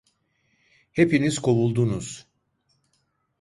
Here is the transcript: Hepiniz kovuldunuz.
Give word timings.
Hepiniz 0.91 1.39
kovuldunuz. 1.39 2.25